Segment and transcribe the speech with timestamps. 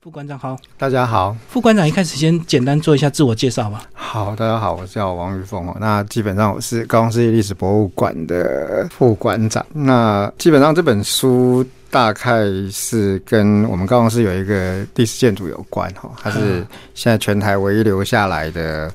[0.00, 1.36] 副馆长好，大家好。
[1.48, 3.82] 副馆长一开始先简单做一下自我介绍吧。
[3.92, 5.76] 好，大家好，我叫王玉峰哦。
[5.80, 9.66] 那基本上我是高雄市立历史博物馆的副馆长。
[9.72, 18.88] 那基本上这本书大概是跟我们高雄市有一个历史建筑有关哈，它是现在全台唯一留下来的。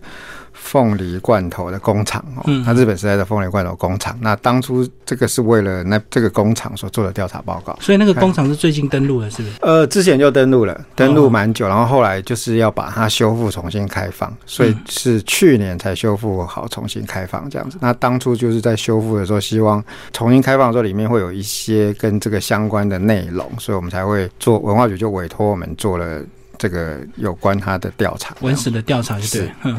[0.64, 9.56] 凤梨罐头的工厂哦，那日本时代的凤梨罐头工厂，那当初这个是为了那这个工厂所做的调查报告，所以那个工厂是最近登陆了，是不是？
[9.62, 17.78] 呃，之前就登陆了，登陆蛮久，然后后来就是要把它修复重新开放，所以是去年才修复好重新开放这样子。
[17.82, 26.22] 那当初就是在修复的时候，希望重新开放的时候里面会有一些跟这个相关的内容，所以我们才会做文化局就委托我们做了。
[26.64, 29.74] 这个有关他的调查，文史的调查就是对。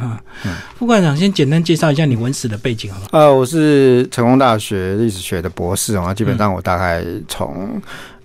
[0.76, 3.06] 副馆长先简单介绍一下你文史的背景好吗？
[3.12, 7.80] 呃，我是成功大学历史学的博士啊，基本上我大概从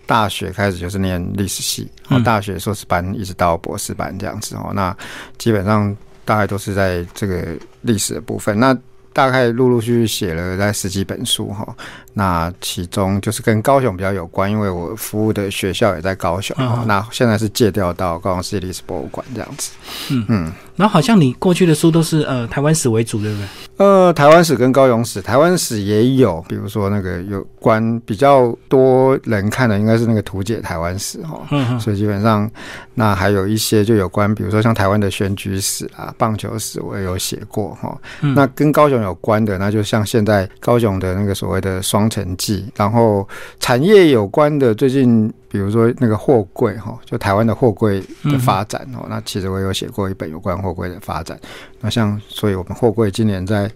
[0.06, 4.74] 大学开始就是念历史系，然后大学硕士班一直到博士班这样子哦。
[4.74, 4.94] 那
[5.38, 8.78] 基本上大概都是在这个历史的部分，那
[9.14, 11.68] 大概陆陆续续写了在十几本书哈。
[12.14, 16.56] 那其中就是跟高雄比较有关，因为我服务的学校也在高雄。
[16.86, 19.72] 那现在是借调到高雄市历史博物馆这样子。
[20.10, 20.52] 嗯嗯。
[20.76, 23.48] 然后好像你过去的书都是呃台湾史为主，对不对？
[23.80, 31.42] 呃，台湾史跟高雄史，台湾史也有，比如说那个有关比较多人看的，应该是那个图解台湾史哈。
[31.52, 31.80] 嗯。
[31.80, 32.52] 所以基本上，
[32.94, 37.98] 那还有一些就有关，比如说像台湾的选举史啊、棒球史，我也有写过哈。
[38.36, 42.10] 那跟高雄有关的，那就像现在高雄的那个所谓的双。
[42.10, 43.26] 城记，然后
[43.60, 51.40] 产业有关的，最近比如说那个货柜哈，就台湾的货柜的发展哦，那其实我有写过一本有关货柜的发展。
[51.82, 53.70] 那像，所以我们货柜今年在。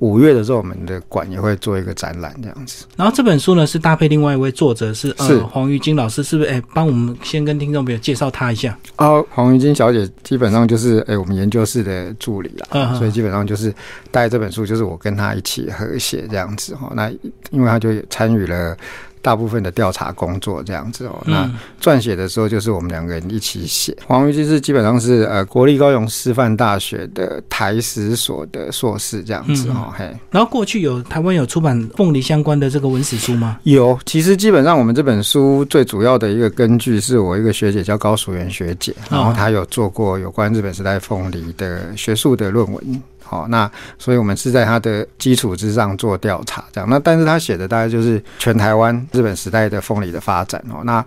[0.00, 2.84] 五月的时候，我们的馆也会做一个展览这样子。
[2.98, 6.50] 然后这本书呢是搭配另外一位作者是呃黄玉金老师，是不是？
[6.50, 8.78] 哎，帮我们先跟听众朋友介绍他一下。
[8.98, 13.74] 哦，黄玉金小姐基本上就是哎我们研究室的助理了，所以基本上就是
[14.10, 16.92] 带这本书就是我跟他一起合写这样子哈。
[16.94, 17.10] 那
[17.50, 18.76] 因为他就参与了。
[19.26, 21.50] 大部分的调查工作这样子哦，那
[21.82, 23.92] 撰写的时候就是我们两个人一起写。
[24.06, 30.16] 黄玉金是基本上是呃国立高雄师范大学的台史所的硕士这样子哦，嘿。
[30.30, 33.58] 然后过去有台湾有出版凤梨相关的这个文史书吗？
[33.64, 43.02] 有，其实基本上我们这本书最主要的一个根据是我一个学姐叫高淑媛学姐，然后她有做过有关日本时代凤梨的学术的论文。
[43.28, 46.88] 好，那所以我们是在他的基础之上做调查，这样。
[46.88, 50.82] 那但是他写的大概就是全台湾日本时代的凤梨的发展哦。
[50.84, 51.04] 那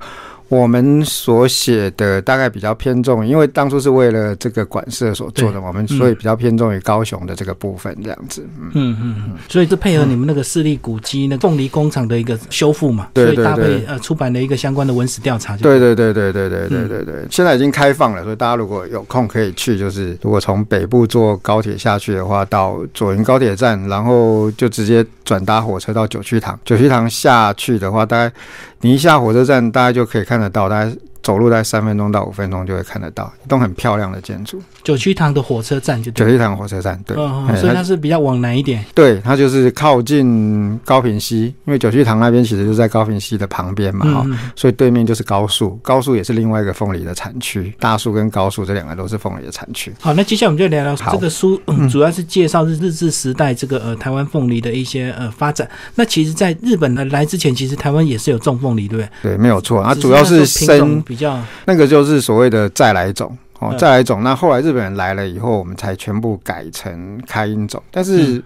[0.49, 8.43] 我们所写的大概比较偏重，因为当初是为了这个馆舍所做的，我们所以比较偏重于高雄的这个部分这样子。
[8.57, 9.37] 嗯嗯嗯。
[9.47, 15.55] 所以是配合你们那个市立古迹那凤梨工厂的一个修复嘛，所以搭配呃出版的一个相关的文史调查。
[15.57, 17.27] 对对对对对对对对对。
[17.29, 26.59] 现在已经开放了，所以大家如果有空可以去，就是如果从北部坐高铁下去的话，到左营高铁站，然后就直接转搭火车到九曲塘。
[26.65, 28.33] 九曲塘下去的话，大概
[28.81, 30.38] 你一下火车站，大家就可以看。
[30.39, 34.61] 看得到，大概走路在三分钟到五分钟就会看得到，一栋很漂亮的建筑。
[34.83, 37.15] 九曲塘的火车站就九曲塘火车站，对，
[37.59, 38.83] 所以它是比较往南一点。
[38.95, 44.25] 对，它就是靠近高平溪，因为九曲塘那边其实就在高平溪的旁边嘛，哈，
[44.55, 47.73] 所以对面就是高速，高速也是另外一个凤梨的产区。
[47.79, 49.93] 大树跟高速这两个都是凤梨的产区。
[49.99, 55.69] 好，那接下来我们就聊聊这个书，嗯，主要是介绍日日治时代这个呃台湾凤梨的一些呃发展。
[55.95, 59.31] 那其实，在日本来来之前，其实台湾也是有种凤梨，对不对？
[59.35, 59.83] 对，没有错。
[59.83, 61.03] 它主要是生。
[61.09, 64.21] 比较那个就是所谓的再来种哦，再来种。
[64.21, 67.81] 那后来日本人来了以后，我们才全部改成开音种。
[67.89, 68.41] 但是，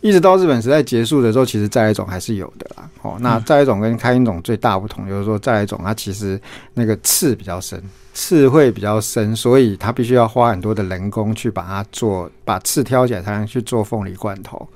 [0.00, 2.88] 一直到日本时代结束的时候，其实再来种还是有的啦。
[3.02, 6.40] 哦，那再来种跟开音种最大不同就是说，再来种它其实
[6.74, 7.82] 那个刺比较深。
[8.14, 14.66] 刺会比较深，所以它必须要花很多的人工去把它做，把刺挑起来才能去做凤梨罐头。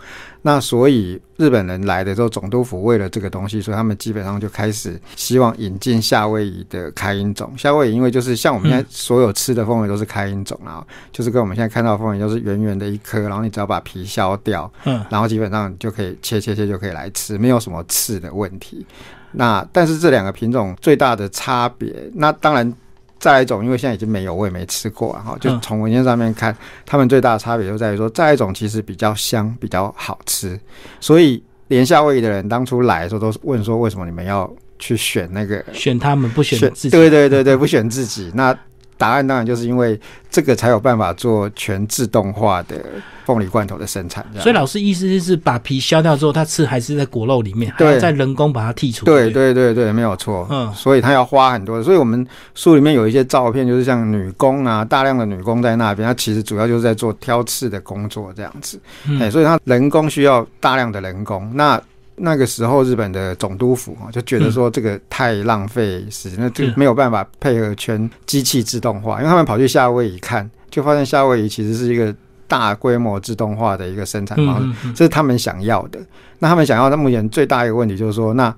[0.43, 7.53] 那所以日本人来的时候，总督府为了这个东西，所以他们基本上就开始希望引进夏威夷的开音种。
[7.57, 18.85] 夏威夷因为就是像我们现在所有吃的凤梨都是开音种啊，就是跟我们现在看到凤梨都是圆圆的一颗，然后你只要把皮削掉，嗯，然后基本上就可以切切切就可以来吃，没有什么刺的问题。
[19.33, 22.75] 那但是这两个品种最大的差别，那当然。
[23.19, 26.57] 再来一种，因为现在已经没有，我也没吃过然后，就从文件上面看，
[26.87, 30.59] 他们最大的差别就在于说，再来一种其实比较香，比较好吃。
[31.01, 34.49] 所以连夏威夷的人当初来的时候，都是问说，为什么你们要
[34.79, 36.91] 去选那个选他们不选自己？
[36.91, 38.31] 对对对对，不选自己。
[38.35, 38.57] 那
[38.99, 39.99] 答案当然就是因为
[40.31, 42.77] 这个才有办法做全自动化的
[43.25, 44.27] 凤梨罐头的生产。
[44.39, 49.07] 所以老师意思就是把皮削掉之后，它刺还是在果肉里面，还要再人工把它剔除。
[49.07, 50.47] 对对对对，没有错。
[50.51, 51.83] 嗯，所以它要花很多。
[51.83, 58.81] 所以我们书里面有一些照片，就是像女工啊，大量的女工在那边，它其实主要就是在做挑刺的工作这样子。
[59.21, 61.49] 哎，所以它人工需要大量的人工。
[61.55, 61.81] 那
[62.21, 72.15] 那个时候，日本的总督府啊就觉得说这个太浪费时间，那这没有办法配合全机器自动化，因为他们跑去夏威夷看，就发现夏威夷其实是一个
[72.47, 76.01] 大规模自动化的一个生产方式，这是他们想要的。
[76.39, 78.55] 那他们想要，那目前最大一个问题就是说，那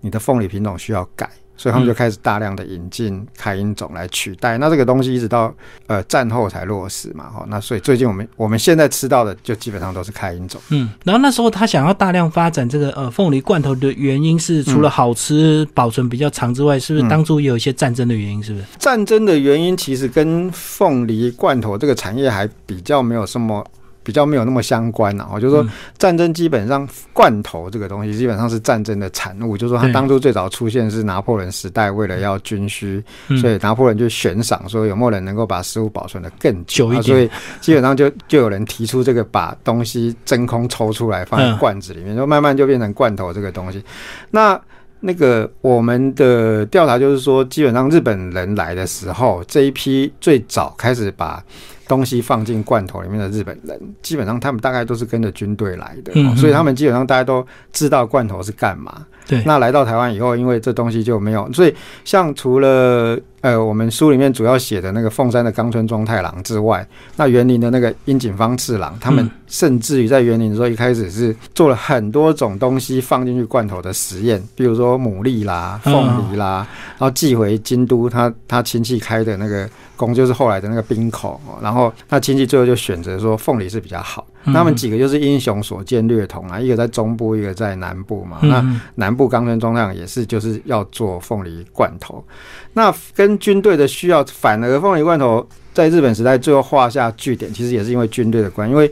[0.00, 1.28] 你的凤梨品种需要改。
[1.60, 5.54] 所以他们就开始大量的引进开音种来取代，那这个东西一直到
[5.88, 10.58] 呃战后才落实嘛，哈，那所以最近我们我们现在吃到的就基本上都是开音种。
[10.70, 18.42] 嗯，然后那时候他想要大量发展这个呃凤梨罐头的原因是除了好吃、保存比较长之外，是不是当初也有一些战争的原因？
[18.42, 18.64] 是不是？
[18.78, 23.62] 战争的原因其实跟凤梨罐头这个产业还比较没有什么。
[24.02, 25.66] 比较没有那么相关了，我就说
[25.98, 33.02] 战争基本上罐头这个东西基本上是战争的产物，就是说它当初最早出现是拿破仑时代，为了要军需，
[33.40, 37.30] 所以拿破仑就悬赏说有没有人能够把食物保存的更久一点，所以
[37.60, 43.84] 基本上就就有人提出这个把东西真空抽出来放在罐子里面，就慢慢就变成罐头这个东西。
[44.30, 44.58] 那
[45.00, 51.42] 那个我们的调查就是说，基本上日本人来的时候，这一批最早开始把。
[51.90, 59.04] 东西放进罐头里面的日本人，基本上他们大概都是跟着军队来的，所以他们基本上大家都知道罐头是干嘛。
[59.26, 76.66] 对，那来到台湾以后，因为这东西就没有，所以像除了呃我们书里面主要写的那个凤山的冈村庄太郎之外，那园林的那个樱井方次郎，他们甚至于在园林的时候一开始是做了很多种东西放进去罐头的实验，比如说牡蛎啦、凤梨啦，
[76.98, 79.68] 然后寄回京都，他他亲戚开的那个。
[80.00, 84.26] 工就是后来的那个冰口，然后他亲戚最后就选择说凤梨是比较好。
[84.46, 88.38] 他们几个就是英雄所见略同啊，一个在中部，一个在南部嘛。
[88.40, 88.64] 那
[88.94, 92.24] 南部冈村中量也是就是要做凤梨罐头。
[92.72, 98.66] 那跟军队的需要，反而凤梨罐头在日本时代最后画下句点，其实也是因为军队的关。
[98.70, 98.90] 因为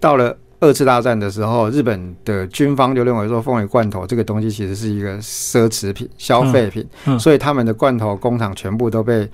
[0.00, 6.88] 到了二次大战的时候，日本的军方就认为说凤梨罐头这个东西其实是一个奢侈品、消费品，
[7.20, 9.28] 所以他们的罐头工厂全部都被。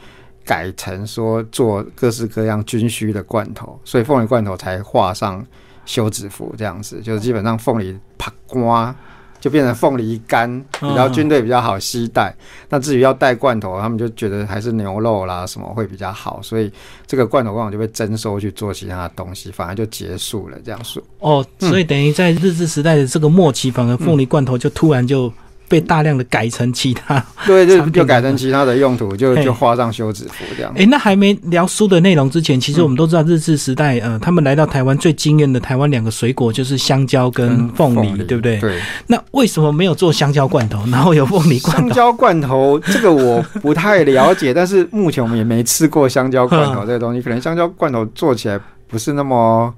[0.50, 5.46] 改成说做各式各样军需的罐头，所以凤梨罐头才画上
[5.86, 8.92] 休止符这样子，就是基本上凤梨啪瓜
[9.38, 10.50] 就变成凤梨干，
[10.80, 12.34] 然后军队比较好携带。
[12.68, 16.68] 那至于要带罐头，他们就觉得还是牛肉啦什么会比较好，所以
[17.06, 21.00] 这个罐头罐头就被征收去做其他的东西，反而就结束了这样说。
[21.20, 25.32] 哦，所以等于在日治时代的这个末期，反而凤梨罐头就突然就。
[25.70, 30.72] 被大量的改成其他，对，就就改成其他的用途，就就画上休止符这样。
[30.76, 38.58] 哎，那还没聊书的内容之前，其实我们都知道日治时代，呃，他们来到台湾最惊艳的台湾两个水果就是香蕉跟凤梨，对不对？
[38.58, 38.80] 对。
[39.06, 41.82] 那为什么没有做香蕉罐头，然后有凤梨罐头？
[41.82, 48.58] 香蕉罐头这个我不太了解，但是目前我们也没吃过香蕉罐头 这个东西，可能香蕉罐头做起来
[48.88, 49.72] 不是那么。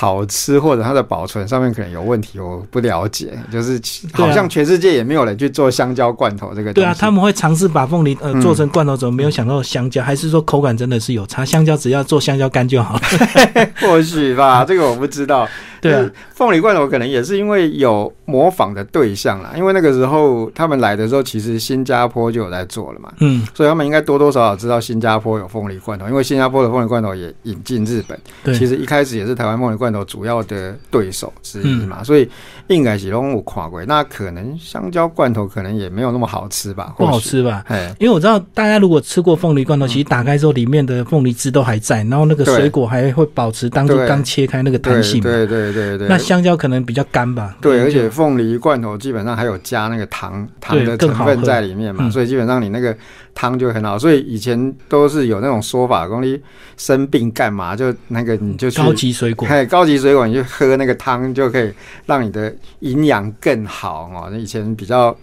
[0.00, 3.38] 好吃或者它的保存上面可能有问题，我不了解。
[3.52, 3.78] 就是
[4.14, 6.72] 好像全世界也没有人去做香蕉罐头这个。
[6.72, 10.02] 对啊，他们会尝试把凤梨呃做成罐头，怎么没有想到香蕉？
[10.02, 11.44] 还是说口感真的是有差？
[11.44, 13.00] 香蕉只要做香蕉干就好了。
[13.82, 15.46] 或许吧，这个我不知道。
[15.80, 16.10] 对，啊。
[16.34, 32.28] 凤梨罐头可能也是因为有模仿的对象啦，因为那个时候他们来的时候，其实新加坡就有在做了嘛，嗯，所以他们应该多多少少知道新加坡有凤梨罐头，因为新加坡的凤梨罐头也引进日本，对，其实一开始也是台湾凤梨罐头主要的对手之一嘛，所以
[32.68, 37.64] 应该是拢有跨过，那可能香蕉罐头可能也没有那么好吃吧，不好吃吧？
[37.68, 46.56] 哎，因为我知道大家如果吃过凤梨罐头，其实打开之后里面的凤梨汁都还在，然后那个水果还会保持当初刚切开那个弹性，对对对对对，那香蕉。
[46.56, 52.94] 可能比较干吧，对，而且凤梨罐头基本上还有加那个糖糖的成分在里面嘛，所以基本上你那个。
[53.34, 56.40] 汤就很好，所以以前都是有那种说法，公你
[56.76, 61.72] 生病干嘛就那个你就高级水果，嘿，高级水果你就喝那个汤就可以
[62.06, 64.28] 让你的营养更好哦。
[64.30, 65.14] 那以前比较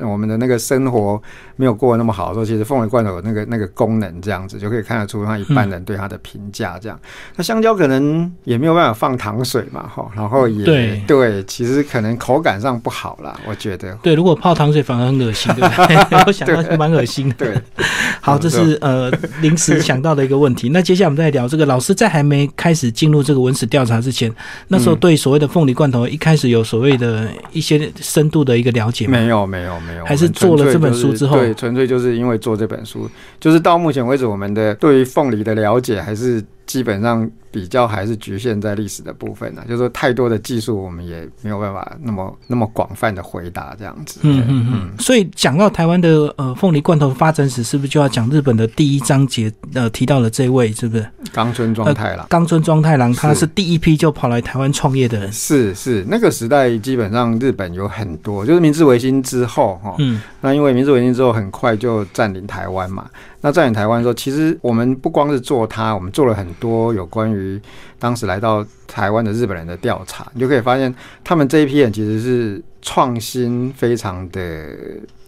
[0.00, 1.20] 我们的那个生活
[1.56, 6.78] 没有过那么好的时候，其实凤梨罐头有那个那个功能，这样子就可以看得出他一般人对它的评价。
[6.80, 6.98] 这样，
[7.36, 13.94] 那香蕉可能也没有办法放糖水嘛，哈，然后也对对，其实可能口感上不好啦，我觉得。
[14.02, 16.18] 对，如果泡糖水反而很恶心，对不对？
[16.26, 17.34] 我想到蛮恶心的。
[17.36, 17.53] 对。
[17.54, 17.84] 对，
[18.20, 20.70] 好，这是呃临时想到的一个问题。
[20.70, 24.32] 那接下来我们再聊这个，老师在还没开始进入这个文史调查之前，
[24.68, 29.18] 那时候对所谓的凤梨罐头一开始有所谓的一些深度的一个了解吗？
[29.18, 33.08] 没有，没有，没有，还是做了这本书之后，对，纯粹就是因为做这本书，
[33.40, 37.30] 就是到目前为止，我们的对于凤梨的了解还是基本上。
[37.54, 44.18] 比较还是局限在历史的部分呢，就是说太多的技术我们也没有办法那么那么广泛的回答这样子。
[44.24, 44.90] 嗯嗯嗯。
[44.98, 51.08] 所以讲到台湾的呃凤梨罐头发展史，是不是就要讲日本的第一章节呃提到了这位是不是？
[51.32, 52.26] 冈村庄太郎。
[52.28, 55.32] 冈村庄太郎他是第一批就跑来台湾创业的人。
[55.32, 63.08] 是是，那个时代基本上日本有很多，就是明治维新之后哈，嗯，那因为明治维新之后很快就占领台湾嘛。
[63.44, 67.60] 那在你台湾的时候，其实我们不光是做它，我们做了很多有关于
[67.98, 74.66] 当时来到台湾的日本人的调查，你就可以发现，他们这一批人其实是创新非常的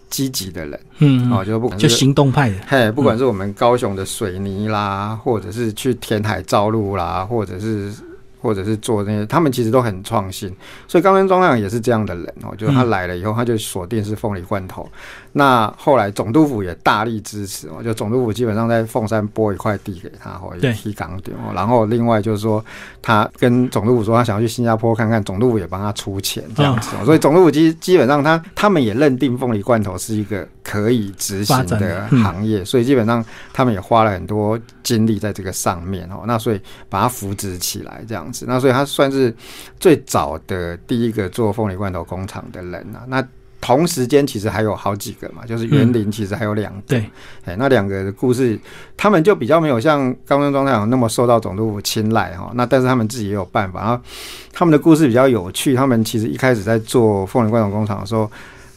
[0.09, 7.93] 积极的人，嗯，哦，就不管就行动派的，嘿，不管是我们高雄的水泥啦，或者是去填海造路啦，或者是。
[8.41, 10.53] 或者是做那些，他们其实都很创新，
[10.87, 12.53] 所以冈村庄太郎也是这样的人哦。
[12.57, 14.87] 就是他来了以后，他就锁定是凤梨罐头。
[15.33, 21.53] 那后来总督府也大力支持哦，就总督府基本上在凤山拨一块地给他，或者提港点哦。
[21.53, 22.63] 然后另外就是说，
[23.01, 26.95] 他跟总督府说他想要去新加坡看看，总督府也帮他出钱这样子。
[27.05, 36.25] 所以总督府基基本上他他们也认定凤梨罐头是一个可以执行的行业，所以基本上他们也花了很多精力在这个上面哦。
[36.27, 36.59] 那所以
[36.89, 38.45] 把它扶植起来这样子。
[38.49, 39.33] 那所以他算是
[39.79, 43.05] 最早的第一个做凤梨罐头工厂的人啊。
[43.07, 43.25] 那
[43.61, 46.81] 同时间其实还有好几个嘛，就是园林其实还有两个。
[46.85, 47.09] 对，
[47.45, 48.59] 哎，那两个的故事，
[48.97, 52.51] 他们就比较没有像高中庄太郎那么受到总督府青睐哈。
[52.55, 54.03] 那但是他们自己也有办法，然后
[54.51, 55.73] 他们的故事比较有趣。
[55.75, 58.29] 他们其实一开始在做凤梨罐头工厂的时候。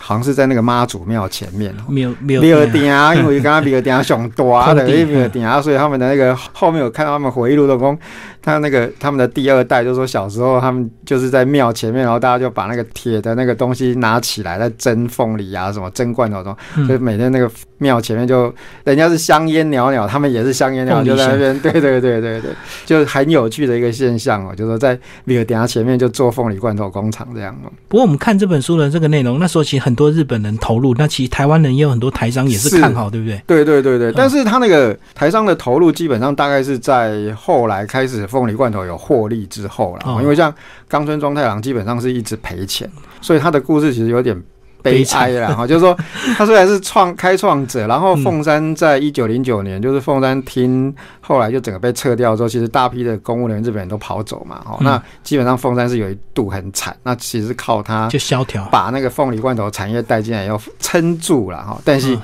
[0.02, 7.96] 好像是在那个妈祖庙前面，庙庙 庙顶啊，因为刚刚比尔顶啊上大的，因为顶啊，所以他们的那个后面有看到他们回忆录的工。
[8.42, 18.50] 他那个他们的第二代就说小时候他们就是在庙前面，然后大家就把那个铁的那个东西拿起来在蒸凤梨啊，什么蒸罐头中，所以每天那个庙前面就
[18.84, 22.50] 人家是香烟袅袅，他们也是香烟袅，就在那边，对对对对对，
[22.86, 27.70] 就很有趣的一个现象哦，就是说在米尔顶前面就做凤梨罐头工厂这样哦。
[27.88, 33.42] 不过我们看这本书的这个内容，那时候其实很多日本人投入，那其实台湾人也有很多台商也是看好，对不对？
[33.46, 38.20] 对对对对，但是他那个台商的投入基本上大概是在后来开始。
[38.30, 40.54] 凤梨罐头有获利之后了，因为像
[40.86, 42.88] 冈村庄太郎基本上是一直赔钱，
[43.20, 44.40] 所以他的故事其实有点
[44.82, 45.66] 悲哀了哈。
[45.66, 45.96] 就是说，
[46.36, 62.18] 他虽然是创开创者，然后凤山在一九零九年就是凤山厅后来就整个被撤掉之后，其实大批的公务人员日本人都跑走嘛，哈，那基本上凤山是有一度很惨，那其实靠他就萧条把那个凤梨罐头产业带进来，要撑住了哈，但是。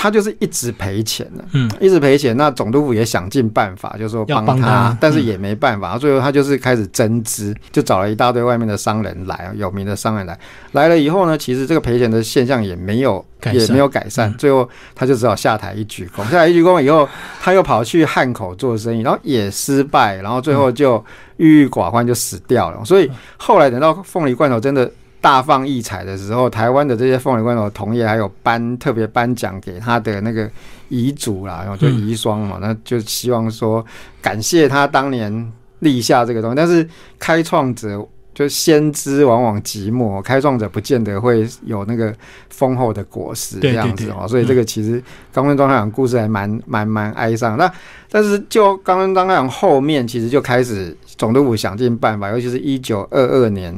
[0.00, 2.36] 他就是一直赔钱的，嗯，一直赔钱。
[2.36, 5.98] 那总督府也想尽办法，就是说帮他，但是也没办法。
[5.98, 10.38] 最后他就是开始增资，就找了一大堆外面的商人来，有名的商人来。
[10.70, 14.32] 来了以后呢，其实这个赔钱的现象也没有，也没有改善。
[14.34, 16.22] 最后他就只好下台一鞠躬。
[16.30, 17.08] 下台一鞠躬以后，
[17.40, 21.04] 他又跑去汉口做生意，然后也失败，然后最后就
[21.38, 22.84] 郁郁寡欢，就死掉了。
[22.84, 24.88] 所以后来等到凤梨罐头真的。
[25.20, 30.48] 大放异彩的时候，台湾的这些凤梨罐头同业还有颁特别颁奖给他的那个
[30.88, 33.84] 遗嘱啦，然后就遗孀嘛，那就希望说
[34.22, 36.54] 感谢他当年立下这个东西。
[36.56, 38.06] 但是开创者
[38.38, 42.14] 就先知往往寂寞，开创者不见得会有那个
[42.50, 44.28] 丰厚的果实这样子哦。
[44.28, 45.02] 所以这个其实
[45.32, 47.56] 冈村庄太郎故事还蛮蛮蛮哀伤。
[47.58, 47.68] 那
[48.08, 50.96] 但是就冈村庄太郎后面其实就开始。
[51.18, 53.74] 总督府想尽办法，尤其是一九二二年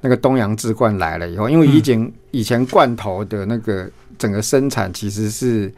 [0.00, 5.68] 那个东洋制罐来了以后，因为以前以前罐头的那个整个生产其实是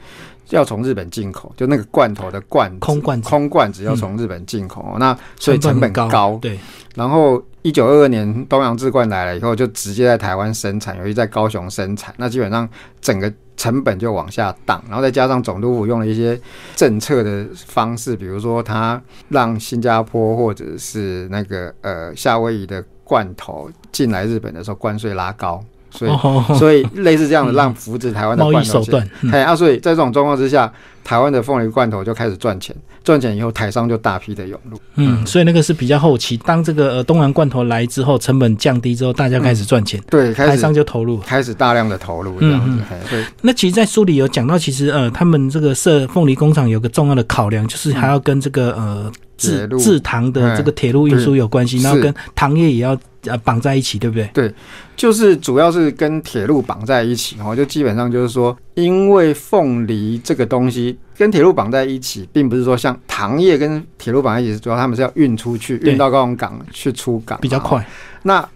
[0.51, 6.39] 要从日本进口，就那个罐头的罐空罐空罐子要从日本进口，那所以成本高。
[6.41, 6.59] 对，
[6.95, 12.69] 然后一九二二年东洋制罐来了以后，就直接在台湾生产，尤其在高雄生产，那基本上
[13.01, 13.33] 整个。
[13.59, 16.39] 成本就往下荡，然后再加上总督府用了一些
[16.75, 19.01] 政策的方式，比如说他
[19.31, 30.73] 让新加坡或者是那个呃夏威夷的罐头进来日本的时候关税拉高，所以所以类似这样的让扶持台湾的贸易手段，哎啊，所以在这种状况之下。
[31.07, 32.75] 台湾的凤梨罐头就开始赚钱，
[33.05, 34.77] 赚钱以后台商就大批的涌入。
[34.97, 42.83] 嗯，所以那个是比较后期，当这个呃东洋罐头来之后，成本降低之后，大家开始赚钱，对，台商就投入，开始大量的投入这样子。
[43.09, 52.99] 对，那其实，在书里有讲到，其实呃，他们这个设凤梨工厂有个重要的考量，就是还要跟这个呃制制糖的这个铁路运输有关系，然后跟糖业也要。
[53.29, 54.29] 呃绑在一起，对不对？
[54.33, 54.55] 对，
[54.97, 67.87] 就是主要是跟铁路绑在一起哦，就基本上就是说，因为凤梨这个东西跟铁路绑在一起，并不是说像糖业跟铁路绑在一起，主要他们是要运出去，运到高雄港去出港比较快。
[68.23, 68.47] 那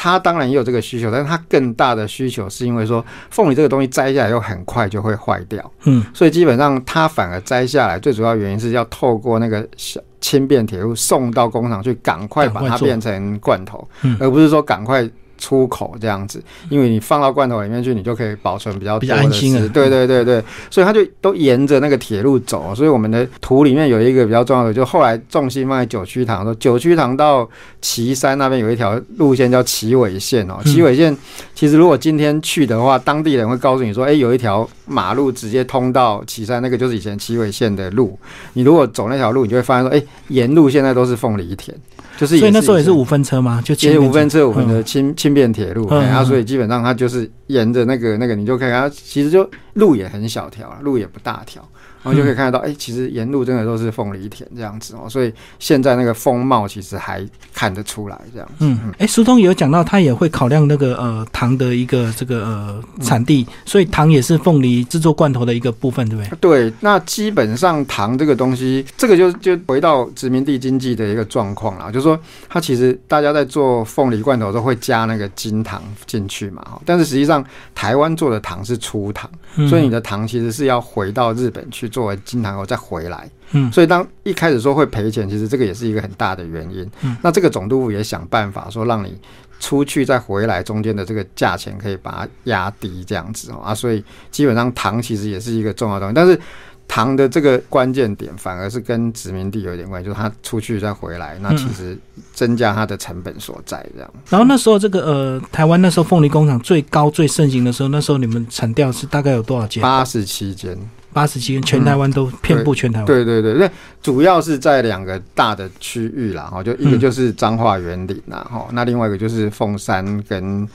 [0.00, 13.86] 它当然也有这个需求，但是它更大的需求是因为说凤梨这个东西摘下来又很快就会坏掉，嗯，所以基本上它反而摘下来最主要原因是要透过那个小轻便铁路送到工厂去，赶快把它变成罐头，
[14.20, 15.08] 而不是说赶快。
[15.38, 19.70] 出口这样子，因为你放到罐头里面去，你就可以保存比较比较安心啊。
[19.72, 22.74] 对对对对，所以它就都沿着那个铁路走。
[22.74, 27.48] 所以我们的图里面有一个比较重要的，就后来重心放在九曲塘，说九曲塘到
[27.80, 30.58] 岐山那边有一条路线叫岐尾线哦。
[30.64, 31.16] 岐尾线
[31.54, 38.18] 其实如果今天去的话，当地人会告诉你说，哎，有一条马路直接通到岐山，那个就是以前岐尾线的路。
[38.54, 41.76] 你如果走那条路，你就会发现说，哎，沿路现在都是凤梨田。
[42.18, 43.62] 就是，所以那时候也是五分车吗？
[43.64, 51.62] 就其实五分车，五分车轻轻便铁路，然后所以基本上它就是沿着那个那个，你就可以看它其实就路也很小条，路也不大条。
[52.02, 58.48] 然后就可以看得到，哎，其实沿路真的都是凤梨田这样子哦，所以现在那个风貌其实还看得出来这样。
[58.60, 66.68] 嗯，哎，苏东有讲到，他也会考量那个呃糖的一个这个呃产地，所以糖也是凤梨制作罐头的一个部分，对不对？
[66.68, 72.16] 对，那基本上糖这个东西，这个就就回到殖民地经济的一个状况了，就是说
[72.48, 79.28] 它其实大家在做凤梨罐头都会加那个金糖进去嘛，哈，但是实际上台湾做的糖是粗糖，
[79.68, 81.87] 所以你的糖其实是要回到日本去。
[81.88, 86.88] 作为金堂后再回来，嗯，所以当一开始说会赔钱，其实这个也是一个很大的原因。
[87.02, 89.18] 嗯，那这个总督府也想办法说，让你
[89.60, 96.38] 出去再回来中间的这个价钱可以把它压低，这样子哦啊，所以基本上糖其实也是一个重要东西，但是
[96.86, 101.98] 糖的这个关键点反而是跟殖民地有点关系，就是他出去再回来，那其实
[102.32, 104.10] 增加它的成本所在这样。
[104.30, 109.82] 然后那时候这个呃，台湾那时候凤梨工厂最高最盛行的时候，那时候你们产调是大概有多少间？
[109.82, 110.78] 八十七间。
[111.12, 113.06] 八十七全台湾都遍布全台湾。
[113.06, 113.70] 对对对，那
[114.02, 120.68] 主要是在两个大的区域啦，哈，就一个就是彰化园林啦，哈，那另外一个就是凤山跟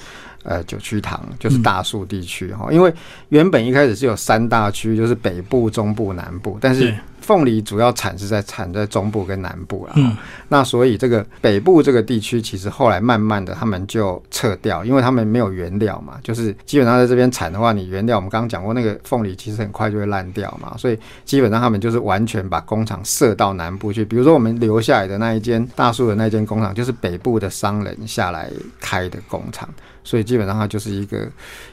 [0.43, 2.93] 呃九曲塘，就是大树地区哈，因为
[3.29, 6.93] 原本一开始是有三大区，就是北部、中部、南部，但是。
[7.23, 10.15] 凤梨主要产是在产在中部跟南部啦，嗯，
[10.49, 29.69] 那所以这个北部这个地区其实后来慢慢的他们就撤掉，因为他们没有原料嘛，就是基本上在这边产的话，你原料我们刚刚讲过那个凤梨其实很快就会烂掉嘛，所以基本上他们就是完全把工厂设到南部去，比如说我们留下来的那一间大树的那间工厂，就是北部的商人下来开的工厂，
[30.03, 31.27] 所以基本上它就是一个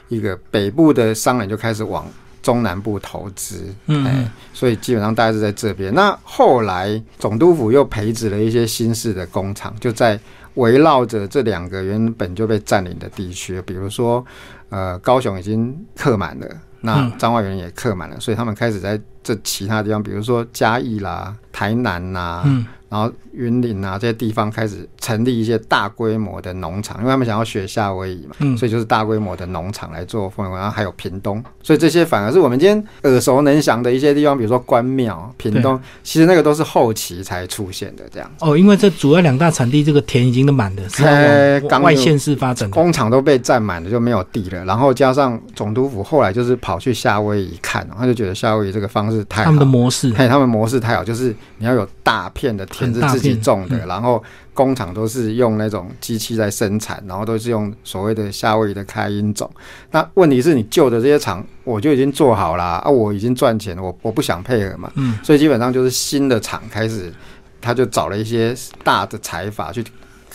[0.07, 2.05] 一个北部的商人就开始往。
[2.41, 5.93] 中南部投资，嗯，所以基本上大概是在这边。
[5.93, 10.19] 那后来总督府又培植了一些新式的工厂，就在
[10.55, 14.25] 围绕着这两个原本就被占领的地区，比如说，
[14.69, 16.47] 呃，高雄已经客满了，
[16.81, 22.65] 那彰化园也客满了，所以他们开始在这其他地方，比如说嘉义啦、台南呐，嗯。
[22.91, 30.53] 然后云林啊这些地方开始成立一些大规模的农场，因为他们想要学夏威夷嘛，嗯所以就是大规模的农场来做凤梨。
[30.53, 38.29] 然后还有屏东，所以这些反而是我们今天耳熟能详的一些地方，比如说关庙、屏东，其实那个都是后期才出现的这样。
[38.41, 44.65] 哦，因为这主要两大产地这个田已经都满了，是往外县市发展，工厂都被占满了，就没有地了。
[44.65, 52.91] 然后加上总督府后来就是跑去夏威夷看，他就觉得夏威夷这个方式太好，他们的模式，嘿，他们模式太好，就是你要有大片的田。
[52.91, 54.21] 是自己种的，然后
[54.53, 59.49] 工厂都是用那种机器在生产，然后都是用所谓的夏威夷的开音种。
[59.91, 64.91] 那问题是你旧的这些厂，我就已经做好了啊，我已经赚钱了，我我不想配合嘛。
[64.95, 67.13] 嗯，所以基本上就是新的厂开始，
[67.61, 69.81] 他就找了一些大的财阀去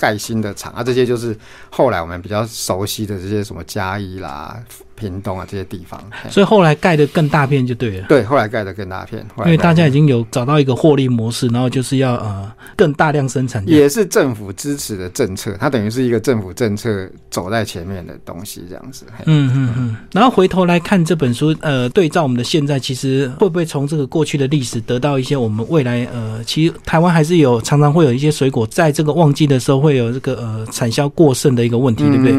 [0.01, 1.37] 盖新的厂啊，这些就是
[1.71, 4.59] 后来我们比较熟悉的这些什么嘉义啦。
[4.97, 8.07] 屏东啊这些地方，所以后来盖的更大片就对了。
[8.09, 19.05] 对，后来盖的更大片，因为大家已经有找到一个获利模式，然后就是要呃更大量生产，也是政府支持的政策，它等于是一个政府政策走在前面的东西这样子。
[19.27, 19.97] 嗯嗯嗯。
[20.13, 32.33] 然后回头来看这本书，呃，对照我们的现在，其实会不会从这个过去的历史得到一些我们未来呃，其实台湾还是有常常会有一些水果在这个旺季的时候会有这个呃产销过剩的一个问题，对不对？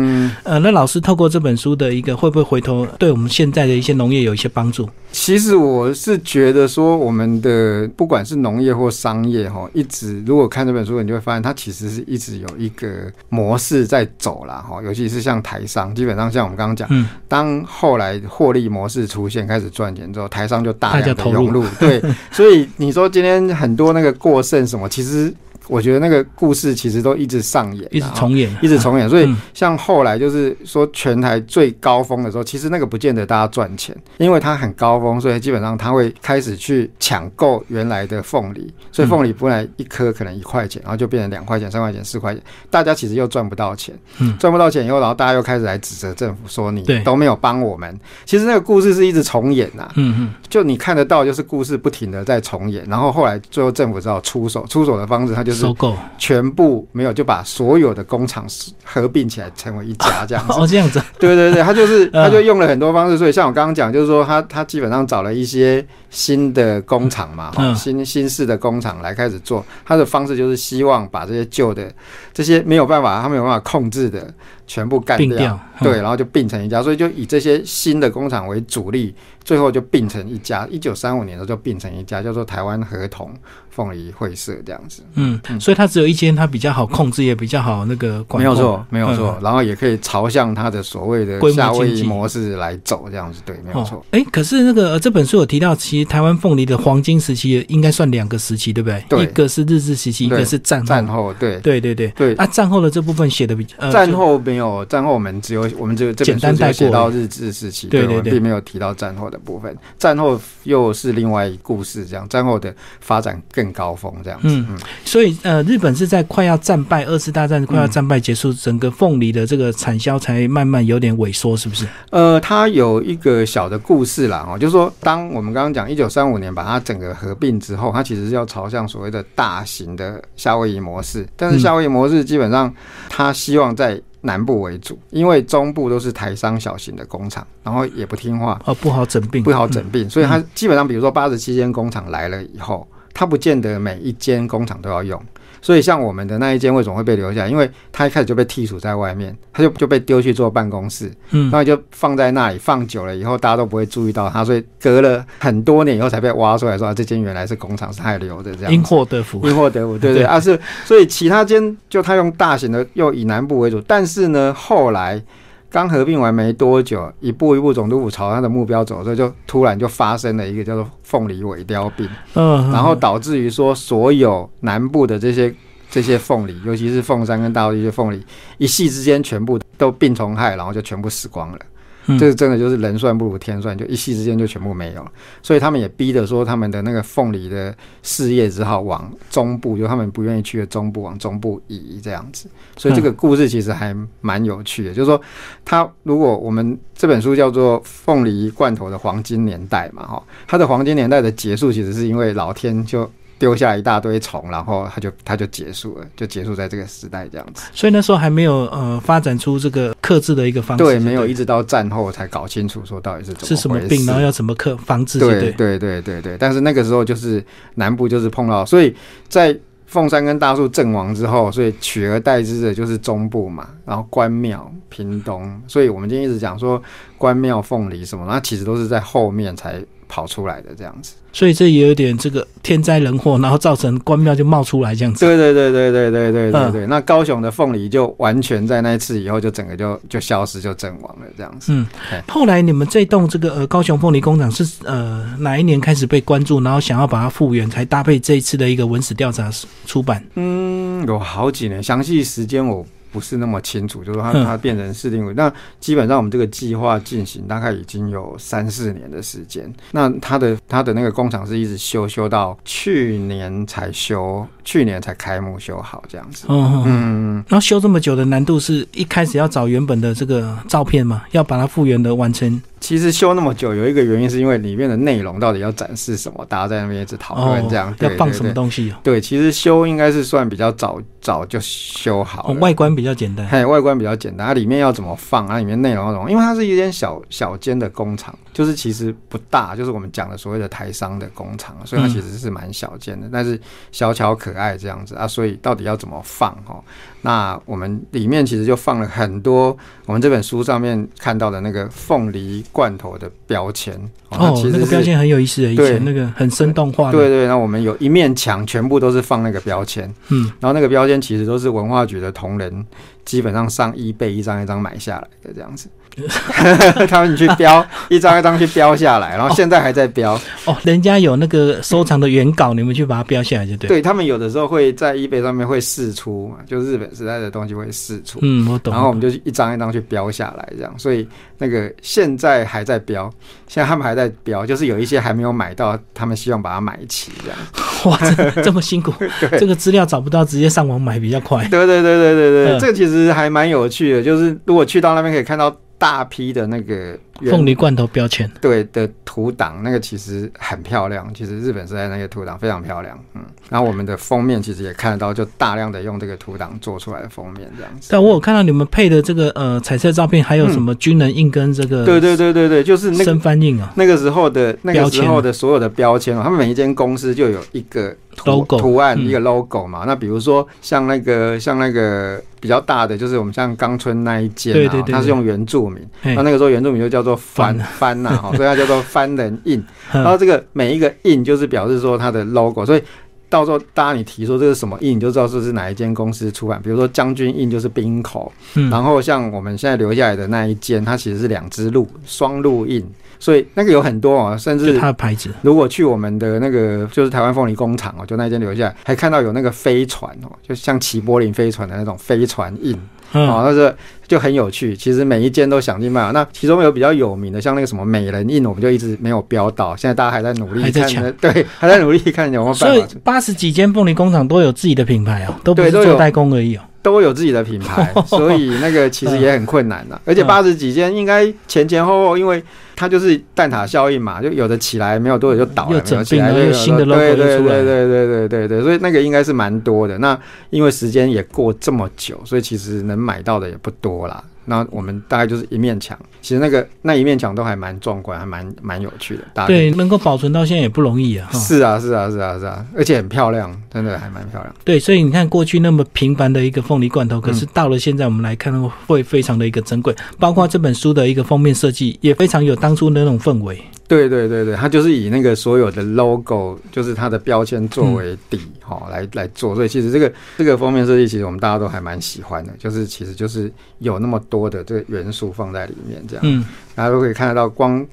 [0.44, 2.47] 呃，那老师透过这本书的一个会不会？
[2.48, 4.90] 回头对我们现在的一些农业有一些帮助。
[5.12, 14.82] 其实我是觉得说，我们的不管是农业或商业哈，一直如果看这本书，你就会发现它其实是一直有一个模式在走了哈。
[14.84, 16.88] 尤其是像台商，基本上像我们刚刚讲，
[17.28, 21.66] 当后来获利模式出现，开始赚钱之后，台商就大量的涌入。
[21.80, 25.34] 对， 所以你说今天很多那个过剩什么，其实。
[25.68, 29.10] 我觉得那个故事其实都一直上演，一直重演，一直重演。
[29.10, 29.38] 所以嗯。
[29.54, 44.38] 像后来就是说全台最高峰的时候，其实那个不见得大家赚钱，因为它很高峰，所以基本上他会开始去抢购原来的凤梨，所以凤梨本来一颗可能一块钱，然后就变成两块钱、三块钱、四块钱，大家其实又赚不到钱，嗯。
[44.38, 47.00] 赚不到钱以后，然后大家又开始来指责政府说你对。
[47.08, 47.98] 都没有帮我们。
[48.26, 55.96] 其实那个故事是一直重演呐、嗯嗯，就你看得到，就是故事不停的在重演，然后后来最后政府只好出手，出手的方式他就是收购。
[56.18, 58.46] 全部没有就把所有的工厂
[58.84, 60.54] 合并起来成为一家 这样子。
[60.54, 62.28] 哦，这样子，对对对，他就是嗯。
[62.28, 71.90] 他就用了很多方式，所以像我刚刚讲，就是说他他基本上找了一些新的工厂嘛，新新式的工厂来开始做，他的方式就是希望把这些旧的
[72.34, 74.34] 这些没有办法他没有办法控制的
[74.68, 80.68] 全部干掉，掉，嗯对，，然后就并成一家，所以就以这些新的工厂为主力，最后就并成一家。
[80.70, 83.32] 一九三五年的时候就并成一家，叫做台湾合同
[83.70, 85.02] 凤梨会社这样子。
[85.16, 89.36] 嗯，所以它只有一间，它比较好控制，也比较好那个管控，没有错，没有错。
[89.40, 89.44] 嗯。
[89.44, 99.06] 然后也可以朝向它的所谓的规模夏威夷经济模式来走，这样子对，没有错哦。，哎，可是那个呃这本书有提到，其实台湾凤梨的黄金时期应该算两个时期，对不对？
[99.08, 100.88] 对一个是日治时期，一个是战后。
[100.88, 102.08] 战后对对对对。
[102.10, 109.76] 对，啊，战后的这部分写的比呃，战后没有，战后我们只有我们只有这本书只写到日治时期，我们对对对并没有提到战后的部分。
[109.98, 114.48] 战后又是另外一故事，这样战后的发展更高峰这样子。
[114.50, 121.88] 嗯所以呃，日本是在快要战败，二次大战快要战败结束，整个凤梨的这个产销才慢慢有点萎缩，是不是？
[122.10, 132.74] 呃，它有一个小的故事啦，哦，就是说，当我们刚刚讲一九三五年把它整个合并之后，它其实是要朝向所谓的大型的夏威夷模式，但是嗯夏威夷模式基本上
[133.10, 145.20] 它希望在南部为主，因为中部都是台商小型的工厂，然后也不听话，哦，不好整病，不好整病，所以它基本上，比如说八十七间工厂来了以后，它不见得每一间工厂都要用。
[145.62, 147.48] 所以像我们的那一间为什么会被留下来？
[147.50, 158.74] 因为他一开始就被剔除在外面，他就就被丢去做办公室，嗯然，后就放在那里，放久了以后，大家都不会注意到它，所以隔了很多年以后才被挖出来说，啊、这间原来是工厂，是他留的这样。
[158.74, 165.22] 因祸得福，因祸得福，对对对啊是，所以其他间就他用大型的，又以南部为主，但是呢，后来
[165.70, 175.54] 刚合并完没多久，一步一步总督府朝他的目标走所以，就突然就发生了一个叫做凤梨尾雕病，嗯，然后导致于说所有南部的这些
[175.90, 178.26] 这些凤梨，尤其是凤山跟大陆这些凤梨，
[178.58, 181.60] 一夕之间全部都病虫害，然后就全部死光了。
[182.08, 185.12] 嗯这个真的就是人算不如天算，就一夕之间就全部没有了。
[185.42, 192.48] 所以他们也逼着说，他们的那个凤梨的事业只好往中部，就他们不愿意去的中部往中部移这样子。
[192.76, 195.22] 所以这个故事其实还蛮有趣的，就是说，
[195.66, 207.64] 他如果我们这本书叫做《凤梨罐头的黄金年代》嘛，哈，它的黄金年代的结束，其实是因为老天就丢下一大堆虫，然后它就它就结束了，就结束在这个时代这样子。
[207.74, 217.44] 所以那时候还没有呃发展出这个克制的一个方式，对，没有一直到战后才搞清楚说到底是怎么是什么病，然后要怎么克防治，对对对对对对，但是那个时候就是
[217.76, 218.96] 南部就是碰到，所以
[219.28, 226.82] 在凤山跟大树阵亡之后，所以取而代之的就是中部嘛，然后关庙、屏东，所以我们今天一直讲说
[227.18, 231.14] 关庙、凤梨什么，那其实都是在后面才跑出来的这样子。
[231.34, 235.24] 所以这也有点这个天灾人祸，然后造成关庙就冒出来这样子。
[235.24, 241.72] 对对对对对对对对嗯对，那高雄的凤梨就完全在那一次以后就整个就就消失就阵亡了这样子。
[241.72, 249.52] 嗯哎，后来你们这栋这个呃高雄凤梨工厂是呃哪一年开始被关注，然后想要把它复原，才搭配这一次的一个文史调查
[249.86, 250.24] 出版？
[250.34, 255.34] 嗯，有好几年，详细时间我不是那么清楚，就是说它嗯它变成市定委。
[255.34, 259.74] 那基本上我们这个计划进行大概已经有三四年的时间。
[259.92, 266.46] 那它的它的那个工厂是一直修修到去年才修，去年才开幕修好这样子。
[266.50, 266.84] 嗯嗯。
[266.86, 272.62] 嗯，然后修这么久的难度是一开始要找原本的这个照片嘛，要把它复原的完成。
[272.80, 277.94] 其实修那么久有一个原因是因为里面的内容到底要展示什么，大家在那边一直讨论这样。
[278.00, 278.96] 要放什么东西哦？
[279.02, 282.50] 对，其实修应该是算比较早早就修好。
[282.50, 283.48] 哦外观比较简单。
[283.48, 293.60] 嘿，外观比较简单，它里面要怎么放，啊里面内容要怎么，因为它是一间小小间的工厂，就是其实不大，就是我们讲的所谓的台商的工厂，所以它嗯其实是蛮小间的，但是
[293.92, 296.82] 小巧可爱这样子啊，所以到底要怎么放哈？
[297.22, 307.18] 那我们里面其实就放了很多我们这本书上面看到的那个凤梨罐头的标签它哦其，实那个标签很有意思的，以前那个很生动化的。
[307.18, 312.86] 对对，那我们有一面墙全部都是放那个标签，嗯，然后那个标签其实都是文化局的同仁
[313.26, 315.90] 基本上上一倍一张一张买下来的这样子。
[317.08, 320.34] 他们去标一张一张去标下来，然后现在还在标。
[320.66, 323.88] 哦，人家有那个收藏的原稿，你们去把它标下来就对。
[323.88, 328.40] 对他们有的时候会在 eBay 上面会试出嘛，就日本时代的东西会试出。
[328.42, 328.94] 嗯，我懂。
[328.94, 330.94] 然后我们就一张一张去标下来，这样。
[330.98, 331.28] 所以
[331.58, 333.32] 那个现在还在标，
[333.68, 337.58] 现在他们还在标，就是有一些还没有买到，他们希望把它买齐，这样。
[338.06, 339.14] 哇，这 这么辛苦，
[339.60, 341.68] 这个资料找不到，直接上网买比较快。
[341.70, 345.76] 对对对对对对，这个其实还蛮有趣的，就是如果去到那边可以看到。
[345.98, 351.32] 大批的那个凤梨罐头标签，对的图档，那个其实很漂亮。
[351.34, 353.42] 其实日本时代那个图档非常漂亮，嗯。
[353.70, 358.08] 然后我们的封面其实也看得到，就大量的用这个图档做出来的封面这样子。
[358.12, 362.06] 但我有看到你们配的这个呃彩色照片，还有什么军人印跟这个？
[362.06, 363.92] 对对对对对，就是那个生翻印啊。
[363.96, 370.06] 那个时候的那个时候的所有的标签哦，他们每一间公司就有一个 logo 图案，一个 logo 嘛。
[370.08, 379.84] 那比如说像那个像那个比较大的，就是我们像冈村那一间啊，它是用原住民，那那个时候原住民就叫做番番呐，哈， 所以它叫做翻人印。
[380.12, 383.02] 然后这个每一个印就是表示说它的 logo，所以。
[383.50, 386.82] 到时候，大家你提说这是什么印，你就知道这是哪一间公司出版。
[386.84, 388.52] 比如说将军印就是冰口，
[388.92, 393.02] 然后像我们现在留下来的那一间，它其实是两只鹿双鹿印，
[393.40, 395.50] 所以那个有很多哦，甚至它的牌子。
[395.62, 402.98] 如果去我们的那个就是台湾凤梨工厂哦，就那间留下来，还看到有那个飞船哦，就像齐柏林飞船的那种飞船印。
[403.34, 403.94] 哦，那是
[404.26, 404.96] 就很有趣。
[404.96, 406.32] 其实每一间都想尽办法。
[406.32, 409.94] 那其中有比较有名的，像那个什么美人印，我们就一直没有标到。
[409.98, 412.88] 现在大家还在努力，还在抢， 对，还在努力看有没有办法。
[412.88, 420.22] 所以八十几间凤梨工厂都有自己的品牌哦，都不是做代工而已哦，都有自己的品牌， 所以那个其实也很困难的。
[420.26, 422.62] 而且八十几间应该前前后后，因为
[422.98, 430.18] 它就是蛋塔效应嘛，就有的起来，没有多久就倒了，又起来又新的 Logo 出来，对对对对对对，所以那个应该是蛮多的。
[430.18, 430.38] 那
[430.70, 434.44] 因为时间也过这么久，所以其实能买到的也不多了。
[434.70, 439.66] 那我们大概就是一面墙，其实那个那一面墙都还蛮壮观，还蛮蛮有趣的。
[439.66, 441.50] 对，能够保存到现在也不容易啊。
[441.54, 444.76] 是啊，是啊，是啊，是啊，而且很漂亮，真的还蛮漂亮。
[444.84, 448.74] 对，所以你看过去那么平凡的一个凤梨罐头，可是到了现在我们来看，
[449.08, 450.14] 会非常的一个珍贵。
[450.38, 453.82] 包括这本书的一个封面设计，也非常有当初的那种氛围。
[454.08, 459.76] 对对对对，它就是以那个所有的 logo，就是它的标签作为底，哈，来来做。
[459.76, 466.64] 所以其实这个这个封面设计，其实我们大家都还蛮喜欢的，就是其实就是有那么多的这个元素放在里面，这样，嗯，
[466.96, 468.06] 大家都可以看得到光。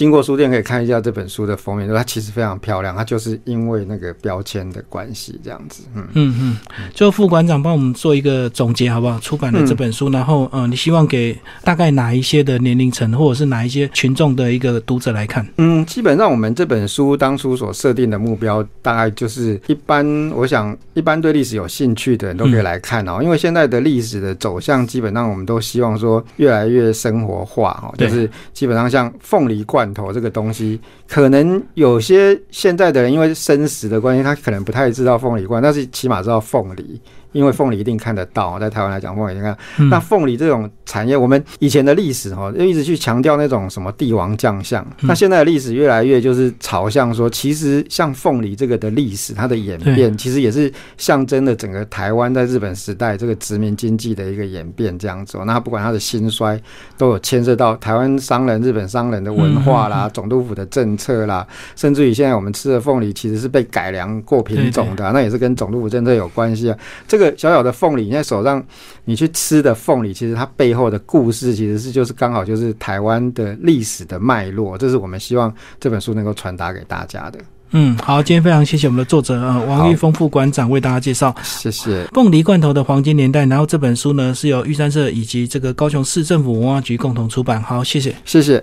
[0.00, 2.96] 经过书店可以看一下这本书的封面，它其实非常漂亮。
[2.96, 5.82] 它就是因为那个标签的关系，这样子。
[5.94, 6.56] 嗯嗯嗯。
[6.94, 9.18] 就副馆长帮我们做一个总结，好不好？
[9.18, 15.46] 出版的这本书，然后呃，你希望给大概哪一些的年龄层，或者是哪一些群众的一个读者来看？
[15.58, 23.20] 嗯，基本上我们这本书当初所设定的目标，大概就是一般，我想一般对历史有兴趣的人都可以来看哦。
[23.22, 29.89] 因为现在的历史的走向，基本上我们都希望说越来越生活化哦，就是基本上像凤梨罐。
[29.92, 37.00] 头这个东西，可能有些现在的人因为生食的关系，他可能不太知道凤梨罐，但是起码知道凤梨。
[37.32, 39.56] 因为凤梨一定看得到，在台湾来讲，凤梨你看，
[39.90, 44.86] 那凤梨这种产业，我们以前的历史哈，就一直去强调那种什么帝王将相。
[45.00, 55.38] 那现在的历史越来越就是朝向说，其实像凤梨这个的历史，它的演变，其实也是象征了整个台湾在日本时代这个殖民经济的一个演变这样子。
[55.46, 56.60] 那不管它的兴衰，
[56.98, 66.76] 都有牵涉到台湾商人、日本商人的文化啦、总督府的政策啦，甚至于现在我们吃的凤梨其实是被改良过品种的，那也是跟总督府政策有关系啊。
[67.06, 68.60] 这个小小的凤梨，你在手上
[69.04, 77.38] 你去吃的凤梨，其实它背后的故事，其实是就是刚好就是台湾的历史的脉络，这是我们希望这本书能够传达给大家的。
[77.72, 83.46] 嗯，好，今天非常谢谢我们的作者啊，王玉峰副馆长为大家介绍，谢谢凤梨罐头的黄金年代。
[83.46, 87.62] 然后这本书呢是由玉山社以及这个高雄市政府文化局共同出版。
[87.62, 88.60] 好，谢谢，谢谢。